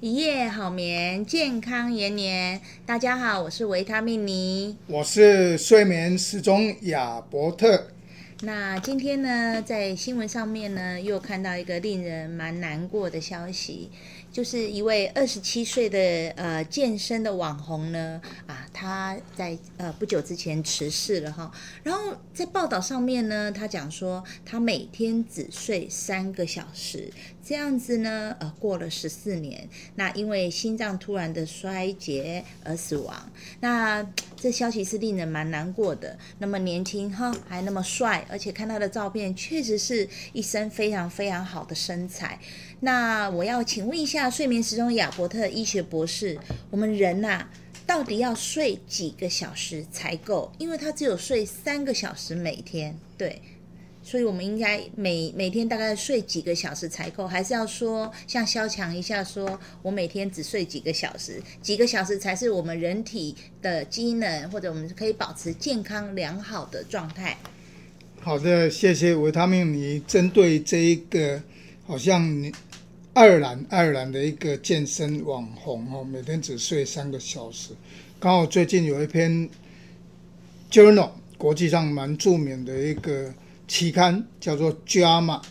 [0.00, 2.60] 一夜好眠，健康延年。
[2.86, 7.88] 大家好，我是维他命尼，我是睡眠时钟亚伯特。
[8.42, 13.90] 那今天呢，在新闻上面呢，又看到一个令人蛮难过的消息，
[14.30, 15.98] 就是一位二十七岁的
[16.36, 21.50] 呃健身的网红呢，啊，他在呃不久之前辞世了哈。
[21.82, 27.10] 然后在报道上面呢，他讲说他每天只睡三个小时，
[27.44, 33.32] 这样子呢，呃，过了十四年，那因为心脏突然的衰竭而死亡。
[33.60, 36.16] 那这消息是令人蛮难过的。
[36.38, 38.24] 那么年轻哈，还那么帅。
[38.28, 42.38] 而且看他的照片，确实是一身非常非常好的身材。
[42.80, 46.38] 那我要请问一下，睡眠时钟亚伯特医学博士，
[46.70, 47.48] 我们人呐、
[47.86, 50.52] 到底要睡几个小时才够？
[50.58, 53.42] 因为他只有睡三个小时每天，对，
[54.02, 57.26] 所以我们应该每每天大概睡几个小时才够？
[57.26, 67.36] 还是要说像肖强一下说，我每天只睡几个小时，几个小时才是我们人体的机能，或者我们可以保持健康良好的状态？
[68.20, 70.00] 好的，谢谢维他命尼。
[70.06, 71.42] 针对这一个，
[71.86, 72.52] 好像你
[73.18, 77.70] 爱尔兰爱尔兰的一个健身网红哦，每天只睡三个小时。
[78.20, 79.50] 刚好最近有一篇
[80.70, 83.34] journal 国际上蛮著名的一个
[83.66, 85.42] 期刊，叫做 JAMA。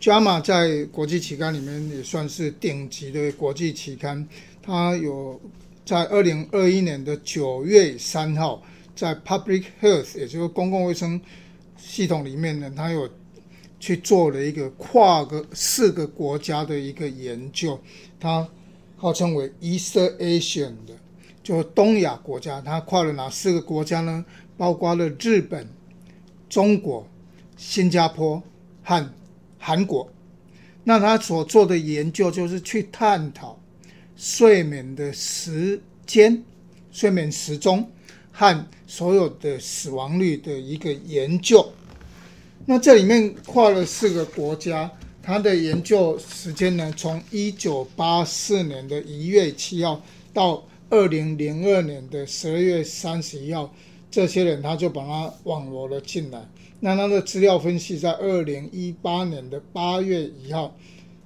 [0.00, 4.26] JAMA 在国际期刊里面也算是顶级的国际期刊。
[4.62, 5.38] 它有
[5.84, 8.62] 在二零二一年的九月三号，
[8.94, 11.20] 在 Public Health，也就是公共卫生。
[11.76, 13.06] 系统里面呢，它有
[13.78, 17.78] 去做了一个跨个四个国家的一个研究，
[18.18, 18.46] 它
[18.96, 20.94] 号称为 East Asian 的，
[21.42, 22.60] 就东亚国家。
[22.60, 24.24] 它跨了哪四个国家呢？
[24.56, 25.68] 包括了日本、
[26.48, 27.06] 中国、
[27.56, 28.42] 新加坡
[28.82, 29.12] 和
[29.58, 30.10] 韩国。
[30.84, 33.58] 那他所做的研究就是去探讨
[34.16, 36.42] 睡眠的时间、
[36.90, 37.90] 睡眠时钟。
[38.38, 41.66] 和所有的死亡率的一个研究，
[42.68, 44.90] 那这里面跨了四个国家，
[45.22, 50.02] 它的研究时间呢，从一九八四年的一月七号
[50.34, 53.72] 到二零零二年的十二月三十一号，
[54.10, 56.44] 这些人他就把它网罗了进来。
[56.80, 60.76] 那他的资料分析在二零一八年的八月一号，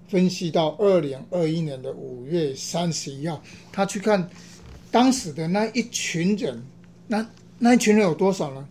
[0.08, 4.28] 分析到二零二一年的五月三十一号，他去看
[4.90, 6.62] 当时的那一群人。
[7.06, 7.26] 那
[7.58, 8.68] 那一群人有多少呢？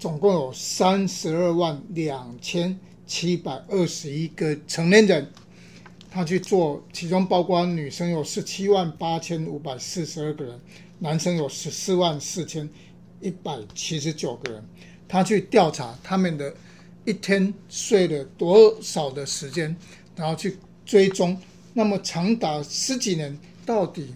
[0.00, 2.74] 总共有三十二万两千
[3.06, 5.30] 七百二十一个成年人，
[6.10, 10.58] 他去做，其中包括女生有十七万八千五百四十二个人，
[11.00, 12.66] 男生有十四万四千
[13.20, 14.64] 一百七十九个人，
[15.06, 16.54] 他去调查他们的
[17.04, 19.76] 一天睡了多少的时间，
[20.16, 20.56] 然后去
[20.86, 21.36] 追踪，
[21.74, 24.14] 那么长达十几年，到底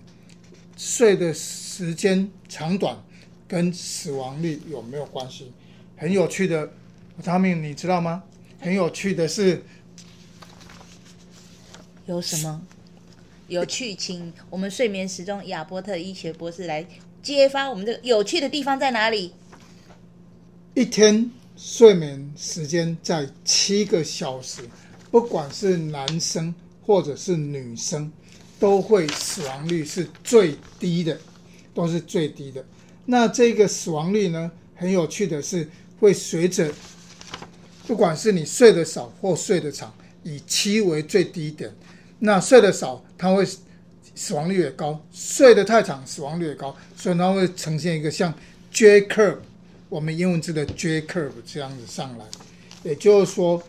[0.78, 2.96] 睡的时间长短
[3.46, 5.52] 跟死亡率有没有关系？
[5.96, 6.72] 很有趣的，
[7.22, 8.22] 他们你知道吗？
[8.60, 9.62] 很有趣的是，
[12.06, 12.62] 有什么
[13.48, 13.94] 有趣？
[13.94, 16.86] 请我们睡眠时钟亚伯特医学博士来
[17.22, 19.32] 揭发我们这个有趣的地方在哪里？
[20.74, 24.62] 一天睡眠时间在七个小时，
[25.10, 28.12] 不管是男生或者是女生，
[28.58, 31.18] 都会死亡率是最低的。
[31.74, 32.64] 都是最低的。
[33.04, 35.68] 那这个死亡率呢，很有趣的是，
[36.04, 36.70] 会随着
[37.86, 39.90] 不管是你睡得少或睡得长，
[40.22, 41.74] 以七为最低点。
[42.18, 43.42] 那睡得少，它会
[44.14, 46.76] 死亡率也高；睡得太长，死亡率也高。
[46.94, 48.32] 所以它会呈现一个像
[48.70, 49.38] J curve，
[49.88, 52.26] 我们英文字的 J curve 这样子上来。
[52.82, 53.62] 也就是说，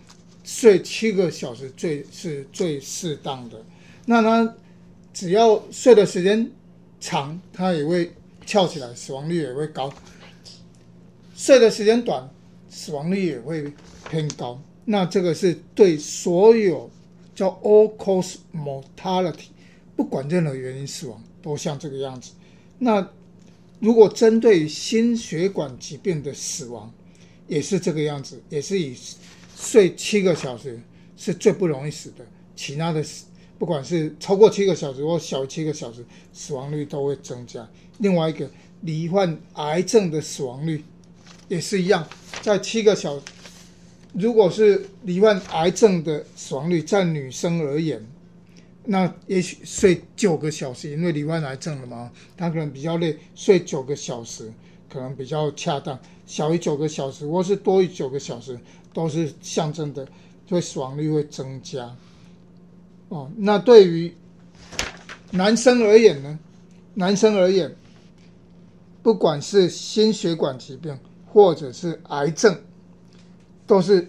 [0.44, 3.64] 睡七个小时最是最适当的。
[4.06, 4.54] 那它
[5.14, 6.52] 只要睡的时间。
[6.98, 8.12] 长，它也会
[8.48, 9.94] 翘起来，死亡率也会高。
[11.36, 12.30] 睡的时间短，
[12.70, 13.72] 死亡率也会
[14.10, 14.60] 偏高。
[14.86, 16.90] 那这个是对所有
[17.36, 19.48] 叫 all cause mortality，
[19.98, 22.32] 不管任何原因死亡，都像这个样子。
[22.80, 23.06] 那
[23.80, 26.90] 如果针对心血管疾病的死亡，
[27.50, 28.96] 也是这个样子，也是以
[29.58, 30.80] 睡七个小时
[31.18, 33.26] 是最不容易死的，其他的死。
[33.60, 37.68] 不管是超过七个小时或小于七个小时，死亡率都会增加。
[37.98, 38.50] 另外一个，
[38.82, 40.84] 罹患癌症的死亡率
[41.48, 42.08] 也是一样，
[42.42, 43.20] 在七个小，
[44.14, 48.04] 如果是罹患癌症的死亡率，在女生而言，
[48.86, 54.52] 那也许睡九个小时，因为罹患癌症了嘛，她可能比较累，睡九个小时
[54.90, 56.00] 可能比较恰当。
[56.26, 58.60] 小于九个小时或是多于九个小时，
[58.94, 60.08] 都是象征的，
[60.50, 61.96] 所以死亡率会增加。
[63.10, 64.12] 哦，那对于
[65.32, 66.40] 男生而言呢，
[66.96, 67.76] 男生而言，
[69.04, 70.98] 不管是心血管疾病
[71.36, 72.58] 或者是癌症，
[73.68, 74.08] 都是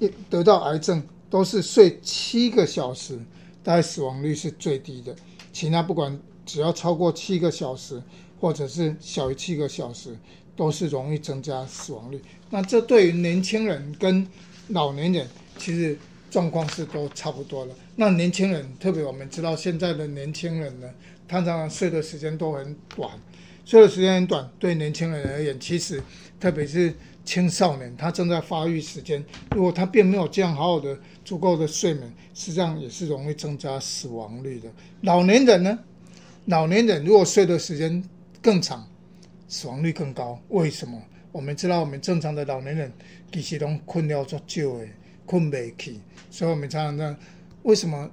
[0.00, 1.00] 一得到癌症
[1.30, 3.16] 都是睡七个小时，
[3.62, 5.14] 大概死亡率是最低的。
[5.52, 8.02] 其他不管只要超过七个小时，
[8.40, 10.18] 或者是小于七个小时，
[10.56, 12.20] 都是容易增加死亡率。
[12.50, 14.26] 那这对于年轻人跟
[14.70, 15.96] 老年人，其实
[16.32, 17.72] 状况是都差不多的。
[17.94, 20.90] 那年轻人，特别我们知道现在的年轻人呢，
[21.28, 23.08] 他常常睡的时间都很短，
[23.64, 26.02] 睡的时间很短，对年轻人而言，其实
[26.38, 26.92] 特别是
[27.24, 29.24] 青少年，他正在发育时间，
[29.54, 34.68] 如果他并没有这样好好的足够的睡眠，实际上也是容易增加死亡率的。
[35.00, 35.78] 老年人呢，
[36.46, 38.02] 老年人如果睡的时间
[38.42, 38.86] 更长，
[39.48, 40.38] 死亡率更高。
[40.48, 41.02] 为什么？
[41.32, 42.92] 我们知道，我们正常的老年人
[43.32, 44.86] 其实都困了足久的，
[45.24, 45.98] 困不起，
[46.30, 47.16] 所以我们常常在。
[47.62, 48.10] 为什么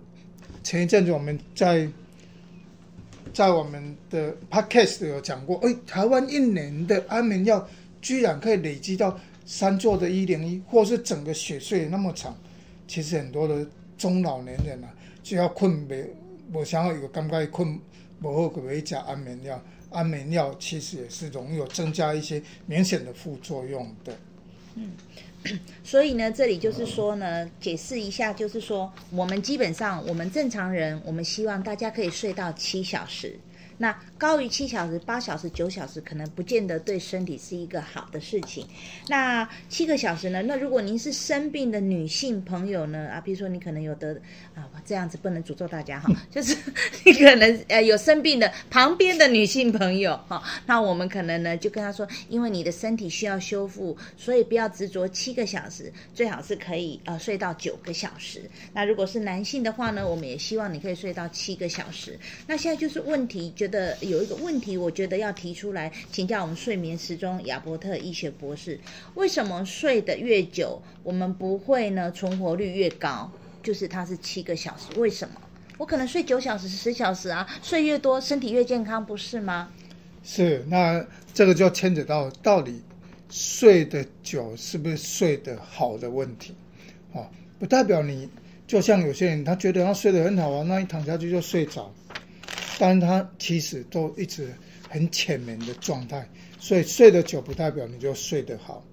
[0.64, 1.88] 前一阵子我们在
[3.34, 5.58] 在我们的 podcast 有讲过？
[5.58, 7.68] 哎，台湾一年的安眠药
[8.02, 12.38] 居然可以累积到三座的一零一，或是整个雪隧那么长。
[12.88, 13.66] 其实很多的
[13.98, 14.94] 中老年人啊，
[15.24, 16.06] 只要困没，
[16.52, 17.80] 我想要有个尴尬困，
[18.20, 19.62] 不好可以加安眠药。
[19.90, 24.14] 安眠药其实也是容易有增加一些明显的副作用的。
[24.76, 24.92] 嗯。
[25.84, 33.38] 所以呢，这里就是说呢，解释一下，就是说，我们基本上，我们正常人，我们希望大家可以睡到七小时。
[33.82, 38.64] 那高于七小时、八小时、九小时，可能不见得对身体是一个好的事情。
[39.08, 40.44] 那七个小时呢？
[40.44, 43.10] 那如果您是生病的女性朋友呢？
[43.10, 44.14] 啊，比如说你可能有得
[44.54, 46.56] 啊，这样子不能诅咒大家哈， 就是
[47.04, 58.44] 你可能呃有生病的旁边的女性朋友哈，那我们可能呢就跟她说，因为你的身体需要修复，所以不要执着七个小时，最好是可以呃睡到九个小时。
[58.74, 62.20] 那如果是男性的话呢，我们也希望你可以睡到七个小时。
[62.46, 63.71] 那现在就是问题就。
[63.72, 68.80] 的有一个问题，我觉得要提出来请教我们睡眠时钟亚伯特医学博士：
[69.16, 73.32] 为什么睡得越久，我们不会呢存活率越高？
[73.64, 75.36] 就是它是七个小时，为什么？
[75.78, 79.72] 我可能睡九小时、十小时啊，睡越多身体越健康，不是吗？
[80.24, 81.04] 是，那
[81.34, 82.82] 这个就牵扯到到底
[83.30, 86.54] 睡得久是不是睡得好的问题
[87.14, 87.26] 哦，
[87.58, 88.30] 不代表你
[88.68, 91.92] 就像有些人，他觉得他睡得很好啊，那一躺下去就睡着。
[92.82, 94.52] 但他其实都一直
[94.90, 96.28] 很浅眠的状态，
[96.60, 98.84] 所以睡得久不代表你就睡得好。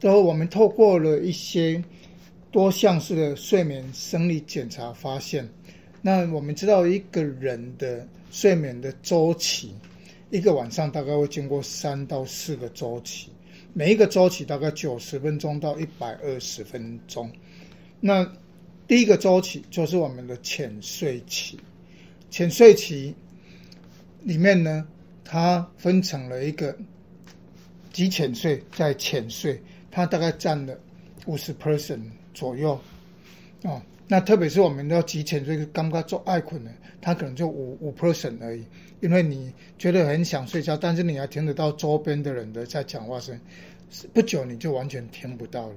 [0.00, 1.84] 都我们透过了一些
[2.50, 5.46] 多项式的睡眠生理检查发现，
[6.00, 9.74] 那我们知道一个人的睡眠的周期，
[10.30, 13.30] 一个晚上大概会经过三到四个周期，
[13.74, 17.30] 每一个周期大概九十分钟到一百二十分钟。
[18.00, 18.26] 那
[18.86, 21.60] 第一个周期就是我们的浅睡期。
[22.30, 23.14] 浅睡期
[24.22, 24.86] 里面呢，
[25.24, 26.76] 它分成了一个
[27.92, 29.60] 极浅睡，在浅睡，
[29.90, 30.78] 它大概占了
[31.26, 32.00] 五十 percent
[32.34, 32.78] 左右
[33.62, 33.80] 哦。
[34.06, 36.70] 那特别是我们要极浅睡，刚刚做爱困的，
[37.00, 38.64] 它可能就五五 percent 而已。
[39.00, 43.38] 因为你觉得很想睡觉，但是你还听得到周边的人的在讲话声，
[44.12, 45.76] 不久你就完全听不到了，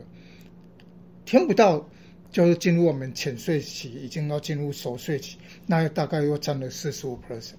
[1.25, 1.87] 听不到。
[2.31, 7.55] 就是进入我们浅睡期，已经要进入熟睡期，那大概又占了四十五 percent。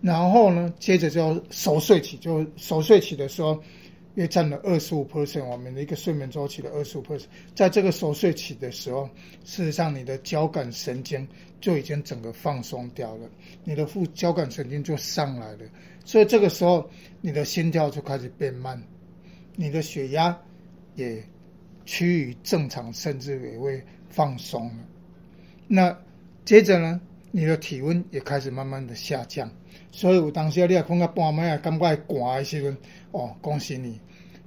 [0.00, 3.62] 然后呢，接着就要熟睡期，就熟睡期的时候，
[4.14, 5.44] 又占了二十五 percent。
[5.44, 9.08] 我们的一个睡眠周期的二十五 percent，在这个熟睡期的时候，
[9.44, 11.28] 事实上你的交感神经
[11.60, 13.28] 就已经整个放松掉了，
[13.64, 15.58] 你的副交感神经就上来了，
[16.06, 16.88] 所以这个时候
[17.20, 18.82] 你的心跳就开始变慢，
[19.56, 20.34] 你的血压
[20.94, 21.22] 也。
[21.84, 24.84] 趋于正常，甚至也会放松了。
[25.66, 25.96] 那
[26.44, 29.50] 接着呢，你的体温也开始慢慢的下降。
[29.92, 31.96] 所以有当时你也碰到半夜感觉寒
[32.38, 32.76] 的时
[33.10, 34.00] 候，哦，恭喜你，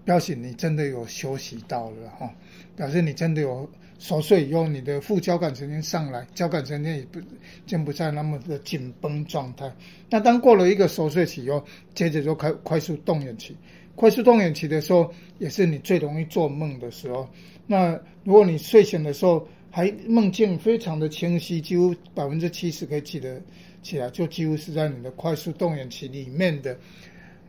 [0.06, 2.30] 表示你真的有休息到了哈、哦，
[2.76, 7.20] 表示你真的有熟睡以后，你的副交感神经上来，交感神经也不，
[7.66, 9.70] 就不再那么的紧绷状态。
[10.10, 11.64] 那当过了一个熟睡期以后，
[11.94, 13.56] 接着就快快速动眼起。
[13.96, 17.28] 快速动眼期的时候，也是你最容易做梦的时候。
[17.68, 23.42] 那如果你睡醒的时候还梦境非常的清晰，几乎百分之七十可以记得
[23.82, 26.78] 起来，就几乎是在你的快速动眼期里面的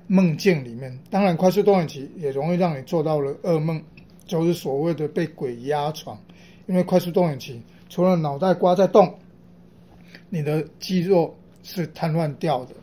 [0.06, 0.96] 梦境里面。
[1.10, 3.82] 当然，快速动眼期也容易让你做到了噩梦，
[4.26, 6.18] 就是所谓的被鬼压床。
[6.66, 9.18] 因为快速动眼期除了脑袋瓜在动，
[10.30, 12.74] 你的肌肉是瘫痪掉的。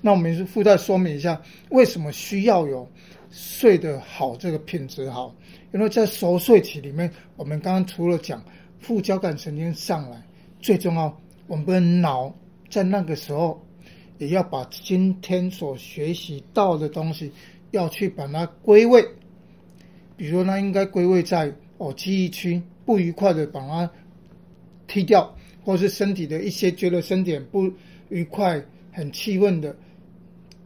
[0.00, 1.40] 那我们是附带说明一下，
[1.70, 2.88] 为什么需要有
[3.30, 5.34] 睡得好这个品质好？
[5.72, 8.42] 因为在熟睡期里面，我们刚刚除了讲
[8.78, 10.22] 副交感神经上来，
[10.60, 12.32] 最重要，我们的脑
[12.70, 13.60] 在那个时候，
[14.18, 17.30] 也要把今天所学习到的东西，
[17.72, 19.06] 要去把它归位。
[20.16, 23.90] 比如说，那应该归位在哦记忆区，不愉快的把它
[24.86, 27.70] 踢掉，或是身体的一些觉得身体不
[28.08, 29.76] 愉快、很气愤的，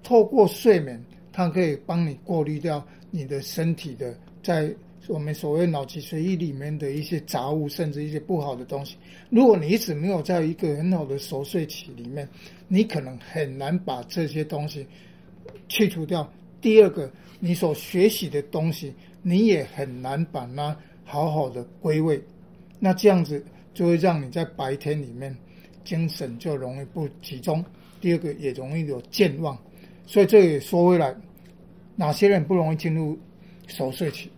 [0.02, 4.74] 透过睡眠，它可以帮你过滤掉你的身体的在。
[5.08, 8.94] 我们所谓脑脊髓液里面的一些杂物，甚至一些不好的东西。
[9.30, 12.26] 如果你一直没有在一个很好的熟睡期里面，
[12.68, 14.86] 你可能很难把这些东西
[15.66, 16.32] 去除掉。
[16.60, 22.22] 第二个，你所学习的东西，你也很难把它好好的归位。
[22.78, 23.44] 那这样子
[23.74, 25.36] 就会让你在白天里面
[25.82, 27.62] 精神就容易不集中。
[28.00, 29.58] 第二个，也容易有健忘。
[30.12, 31.16] 所以这也说回来，
[31.96, 33.18] 哪些人不容易进入
[33.66, 34.28] 熟睡期？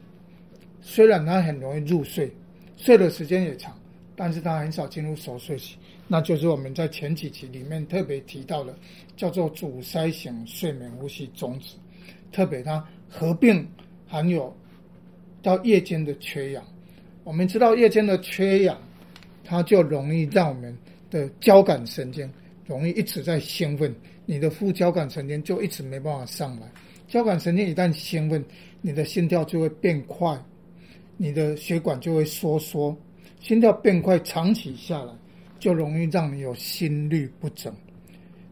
[0.80, 2.30] 虽然他很容易入睡，
[2.76, 3.76] 睡的时间也长，
[4.14, 5.76] 但是他很少进入熟睡期，
[6.06, 8.72] 那就是我们在前几期里面特别提到的，
[9.16, 11.74] 叫做阻塞型睡眠呼吸中止，
[12.30, 13.68] 特别它合并
[14.06, 14.56] 含有
[15.42, 16.62] 到夜间的缺氧。
[17.24, 18.80] 我们知道夜间的缺氧，
[19.42, 20.72] 它就容易让我们
[21.10, 22.32] 的交感神经
[22.64, 23.92] 容易一直在兴奋，
[24.26, 26.66] 你的副交感神经就一直没办法上来。
[27.06, 28.44] 交感神经一旦兴奋，
[28.80, 30.36] 你的心跳就会变快。
[31.16, 32.96] 你的血管就会收缩，
[33.40, 35.12] 心跳变快，长期下来
[35.60, 37.72] 就容易让你有心律不整。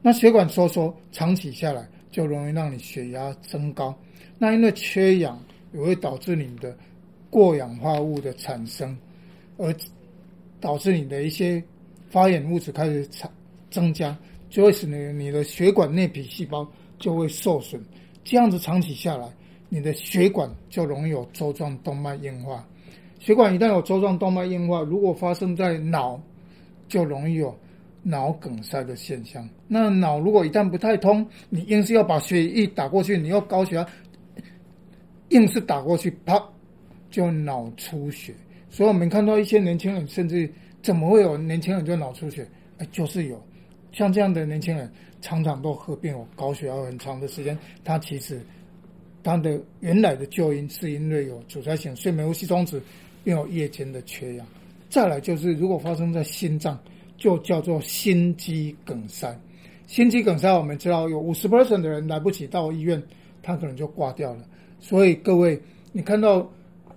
[0.00, 3.96] 那血管收缩，长期下来就容易让你血压升高。
[4.38, 6.76] 那因为缺氧也会导致你的
[7.30, 8.96] 过氧化物的产生，
[9.56, 9.74] 而
[10.60, 11.62] 导致你的一些
[12.10, 13.28] 发炎物质开始产
[13.70, 14.16] 增加，
[14.52, 17.82] 就会使你你的血管内皮细胞就会受损。
[18.22, 19.26] 这样子长期下来。
[19.74, 22.62] 你的血管就容易有粥状动脉硬化，
[23.18, 26.20] 血管一旦有粥状动脉硬化，如果发生在脑，
[26.86, 27.58] 就容易有
[28.02, 29.48] 脑梗塞的现象。
[29.66, 33.86] 那脑如果一旦不太通，你硬是要把血液打过去，你要高血压，
[35.30, 36.38] 硬是打过去，啪，
[37.10, 38.34] 就脑出血。
[38.68, 42.46] 所以我们看到一些年轻人，甚至怎么会有年轻人就脑出血？
[42.76, 43.42] 哎，就是有，
[43.92, 48.40] 像这样的年轻人，常常都合并有高血压很长的时间，他其实。
[49.24, 52.82] 他的原来的救因是因为有阻塞性睡眠呼吸中止，
[53.22, 54.44] 并有夜间的缺氧。
[54.90, 56.76] 再来就是，如果发生在心脏，
[57.16, 59.32] 就叫做心肌梗塞。
[59.86, 63.00] 心肌梗塞，我们知道有五十 percent 的人来不及到医院，
[63.44, 64.40] 他可能就挂掉了。
[64.80, 65.56] 所以各位，
[65.92, 66.44] 你看到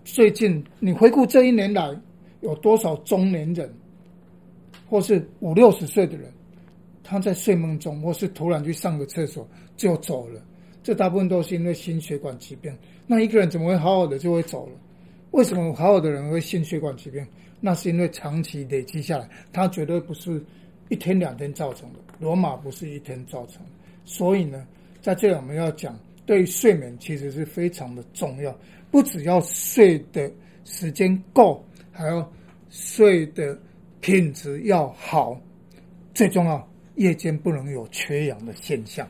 [0.04, 1.96] 最近你回顾这一年来，
[2.42, 3.72] 有多少中年人，
[4.90, 6.34] 或是五六十岁的人，
[7.08, 9.48] 他在睡梦中或是突然去上个厕所
[9.78, 10.42] 就走了。
[10.82, 12.76] 这大部分都是因为心血管疾病。
[13.06, 14.74] 那一个人怎么会好好的就会走了？
[15.32, 17.26] 为什么好好的人会心血管疾病？
[17.62, 20.44] 那是因为长期累积下来，它绝对不是
[20.90, 22.00] 一天两天造成的。
[22.20, 23.72] 罗马不是一天造成的。
[24.04, 24.66] 所以呢，
[25.02, 28.58] 在这里我们要讲，对于睡眠其实是非常的重要。
[28.92, 30.32] 不只要睡的
[30.64, 32.32] 时间够，还要
[32.70, 33.58] 睡的
[34.00, 35.40] 品质要好。
[36.14, 36.66] 最重要，
[36.96, 39.08] 夜间不能有缺氧的现象。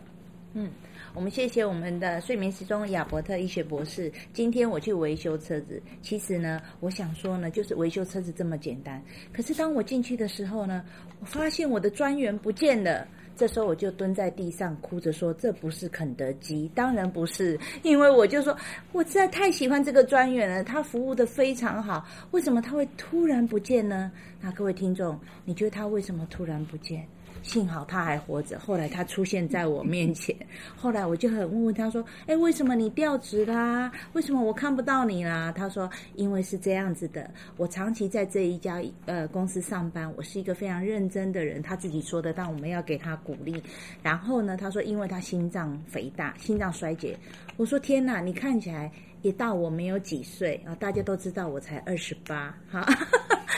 [0.53, 0.69] 嗯。
[1.13, 4.11] 我们谢谢我们的睡眠时钟亚伯特医学博士。
[4.33, 9.01] 今天我去维修车子，其实呢，我想说呢，就是维修车子这么简单。
[9.31, 10.83] 可是当我进去的时候呢，
[11.21, 13.07] 我发现我的专员不见了。
[13.37, 18.53] 这时候我就蹲在地上哭着说：“这不是肯德基，当然不是，因为我就说
[18.91, 22.05] 我实在太喜欢这个专员了，他服务得非常好。
[22.31, 24.11] 为什么他会突然不见呢？
[24.41, 27.07] 那各位听众，你觉得他为什么突然不见？”
[27.45, 28.57] 幸好他还活着。
[28.57, 30.35] 后来他出现在我面前，
[30.75, 33.91] 后来我就很问问他说：“哎，为什么你调职啦？
[34.13, 43.61] 为什么我看不到你啦？”他说：“因为是这样子的，我长期在这一家呃公司上班，我是一个非常认真的人。”他自己说的，但我们要给他鼓励。
[44.01, 47.15] 然后呢，他说：“因为他心脏肥大，心脏衰竭。”
[47.57, 50.73] 我说：“天哪，你看起来也大我没有几岁啊！
[50.75, 52.85] 大家都知道我才二十八，哈。”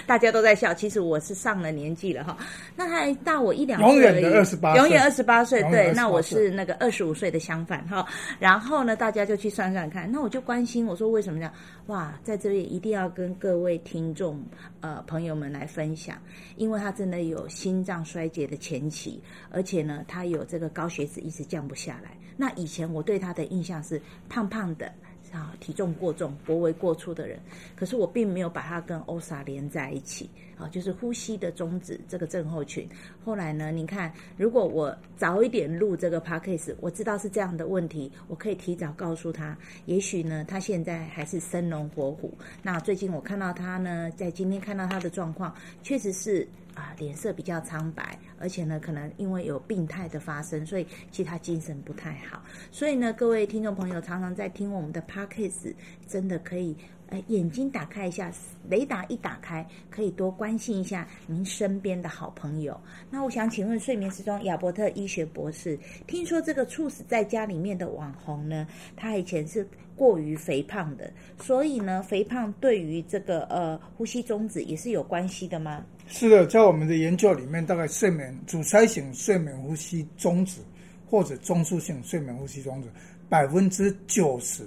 [0.07, 2.37] 大家都在笑，其实我是上了年纪了哈，
[2.77, 8.07] 那他还大我一两岁，永远的二十八，永远二十八岁，对，那我是那个二十五岁的相反哈。
[8.39, 11.53] 然后呢，大家就去算算看，那我就关心，我说为什么这样？
[11.87, 14.41] 哇，在这里一定要跟各位听众
[14.79, 16.17] 呃朋友们来分享，
[16.55, 19.21] 因为他真的有心脏衰竭的前期，
[19.51, 22.11] 而且呢，他有这个高血脂一直降不下来。
[22.37, 24.89] 那以前我对他的印象是胖胖的。
[25.31, 27.39] 啊，体重过重、脖围过粗的人，
[27.75, 30.29] 可是我并没有把他跟欧莎连在一起。
[30.57, 32.89] 啊，就是呼吸的中止这个症候群。
[33.23, 39.55] 后来呢，你看，如果我早一点录这个 podcast，我知道是这样的问题，我可以提早告诉他，
[39.85, 42.35] 也许呢，他现在还是生龙活虎。
[42.63, 45.53] 那最近我看到他呢，在今天看到他的状况，
[45.83, 46.47] 确实是。
[46.73, 52.43] 啊，脸色比较苍白，而且呢，可能因为有病态的发生，所以其实他精神不太好。
[52.71, 55.73] 所以呢，各位听众朋友常常在听我们的 podcast，
[56.07, 56.75] 真的可以，
[57.09, 58.31] 哎，眼睛打开一下，
[58.69, 62.79] 雷达一打开，可以多关心一下您身边的好朋友。
[63.09, 75.83] 那我想请问睡眠时钟亚伯特医学博士，听说这个猝死在家里面的网红呢，他以前是过于肥胖的，所以呢，肥胖对于这个呃呼吸中止也是有关系的吗？
[76.09, 80.61] 是的，在我们的研究里面，大概睡眠阻塞型睡眠呼吸中止
[81.05, 82.87] 或者中枢性睡眠呼吸中止，
[83.29, 84.65] 百分之九十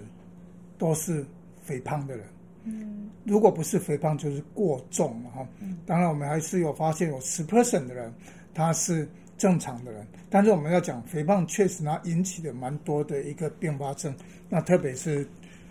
[0.76, 1.24] 都是
[1.62, 2.26] 肥胖的人。
[2.64, 5.46] 嗯，如果不是肥胖，就是过重哈。
[5.86, 8.12] 当然，我们还是有发现有十 percent 的人
[8.52, 14.14] 他是正常的人，但是我们要讲肥胖确实呢引起的蛮多的一个并发症，
[14.48, 15.26] 那特别是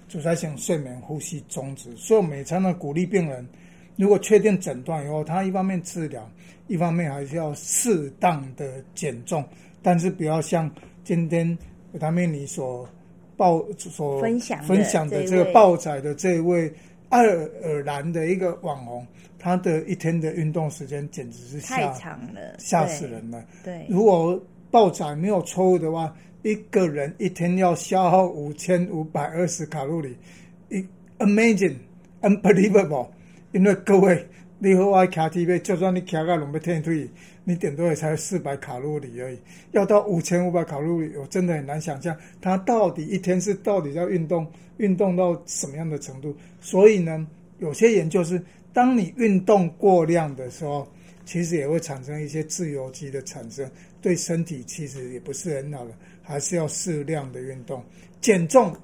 [0.07, 3.47] 阻塞性睡眠呼吸中止，所以我们也常常鼓励病人。
[3.99, 6.25] 如果确定诊断以后，他一方面治疗，
[6.67, 9.43] 一方面还是要适当的减重，
[9.81, 10.71] 但是不要像
[11.03, 11.45] 今天
[11.91, 12.87] 维他命你所
[13.35, 16.73] 报所分享分享的这个报载的这位
[17.09, 19.05] 爱尔兰的一个网红，
[19.37, 23.43] 他的一天的运动时间简直是吓太长了，吓死人了。
[23.65, 24.41] 对，如果
[24.71, 30.15] 报载没有错误的话，一个人一天要消耗五千五百二十卡路里，
[30.69, 30.81] 一
[31.17, 33.07] amazing，unbelievable。
[33.51, 34.27] 因为各位，
[34.59, 37.09] 你和我骑 T V，就算你骑个龙背天腿，
[37.43, 39.39] 你顶多也才四百卡路里而已。
[39.71, 44.45] 要到五千五百卡路里，我真的很难想象他到底一天是到底要运动
[44.77, 46.35] 运动到什么样的程度。
[46.61, 47.25] 所以呢，
[47.57, 48.39] 有些研究是，
[48.71, 50.87] 当你运动过量的时候，
[51.25, 53.67] 其实也会产生一些自由基的产生，
[53.99, 55.91] 对身体其实也不是很好的，
[56.21, 57.83] 还是要适量的运动。
[58.21, 58.75] 减重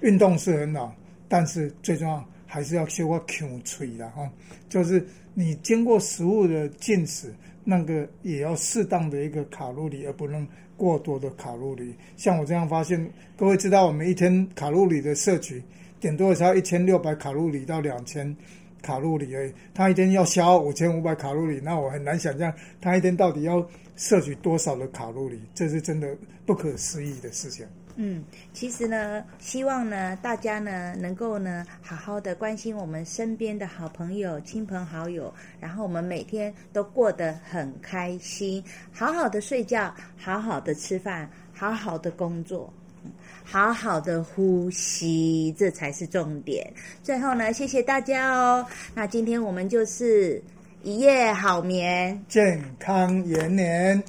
[0.00, 0.94] 运动是很好，
[1.28, 2.24] 但是最重要。
[2.52, 4.28] 还是要学会控嘴的哈，
[4.68, 7.32] 就是你经过食物的进食，
[7.62, 10.44] 那个也要适当的一个卡路里，而不能
[10.76, 11.94] 过多的卡路里。
[12.16, 15.62] 像我这样发现，各位知道我们一天卡路里的摄取，
[16.00, 18.36] 顶多才一千六百卡路里到两千
[18.82, 19.52] 卡路里而已。
[19.72, 27.64] 他一天要消耗五千五百卡路里，那我很难想象他一天到底要摄取多少的卡路里，这是真的不可思议的事情。
[28.02, 42.72] 嗯，其实呢，希望呢，大家呢能够呢好好的关心我们身边的好朋友、亲朋好友，然后我们每天都过得很开心，好好的睡觉，好好的吃饭，好好的工作，
[43.44, 46.72] 好好的呼吸，这才是重点。
[47.02, 48.64] 最后呢，谢谢大家哦。
[48.94, 50.42] 那今天我们就是
[50.82, 54.02] 一夜好眠，健康延年。